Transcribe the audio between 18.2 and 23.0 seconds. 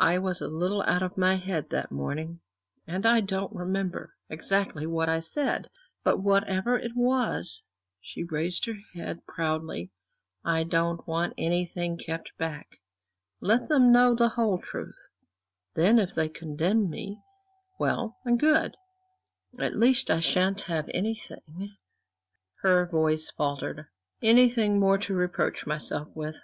and good. At least I shan't have anything" her